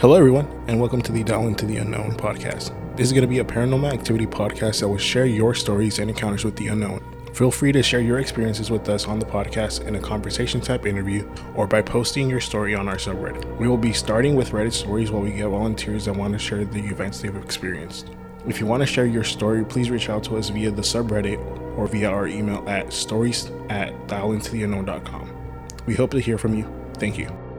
Hello, 0.00 0.16
everyone, 0.16 0.46
and 0.66 0.80
welcome 0.80 1.02
to 1.02 1.12
the 1.12 1.22
Dial 1.22 1.46
Into 1.46 1.66
the 1.66 1.76
Unknown 1.76 2.12
podcast. 2.12 2.72
This 2.96 3.08
is 3.08 3.12
going 3.12 3.20
to 3.20 3.28
be 3.28 3.40
a 3.40 3.44
paranormal 3.44 3.92
activity 3.92 4.26
podcast 4.26 4.80
that 4.80 4.88
will 4.88 4.96
share 4.96 5.26
your 5.26 5.54
stories 5.54 5.98
and 5.98 6.08
encounters 6.08 6.42
with 6.42 6.56
the 6.56 6.68
unknown. 6.68 7.02
Feel 7.34 7.50
free 7.50 7.70
to 7.72 7.82
share 7.82 8.00
your 8.00 8.18
experiences 8.18 8.70
with 8.70 8.88
us 8.88 9.06
on 9.06 9.18
the 9.18 9.26
podcast 9.26 9.86
in 9.86 9.96
a 9.96 10.00
conversation 10.00 10.58
type 10.62 10.86
interview 10.86 11.28
or 11.54 11.66
by 11.66 11.82
posting 11.82 12.30
your 12.30 12.40
story 12.40 12.74
on 12.74 12.88
our 12.88 12.96
subreddit. 12.96 13.58
We 13.58 13.68
will 13.68 13.76
be 13.76 13.92
starting 13.92 14.36
with 14.36 14.52
Reddit 14.52 14.72
stories 14.72 15.10
while 15.10 15.20
we 15.20 15.32
get 15.32 15.48
volunteers 15.48 16.06
that 16.06 16.16
want 16.16 16.32
to 16.32 16.38
share 16.38 16.64
the 16.64 16.80
events 16.86 17.20
they've 17.20 17.36
experienced. 17.36 18.08
If 18.48 18.58
you 18.58 18.64
want 18.64 18.80
to 18.80 18.86
share 18.86 19.04
your 19.04 19.24
story, 19.24 19.66
please 19.66 19.90
reach 19.90 20.08
out 20.08 20.24
to 20.24 20.38
us 20.38 20.48
via 20.48 20.70
the 20.70 20.80
subreddit 20.80 21.36
or 21.76 21.86
via 21.86 22.08
our 22.08 22.26
email 22.26 22.66
at 22.66 22.90
stories 22.90 23.50
at 23.68 23.92
dialintotheunknown.com. 24.06 25.30
We 25.84 25.94
hope 25.94 26.12
to 26.12 26.20
hear 26.20 26.38
from 26.38 26.54
you. 26.54 26.66
Thank 26.94 27.18
you. 27.18 27.49